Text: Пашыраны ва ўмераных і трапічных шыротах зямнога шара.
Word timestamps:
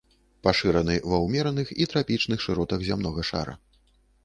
Пашыраны 0.45 0.95
ва 1.11 1.19
ўмераных 1.25 1.67
і 1.85 1.87
трапічных 1.93 2.39
шыротах 2.47 2.79
зямнога 2.91 3.21
шара. 3.33 3.53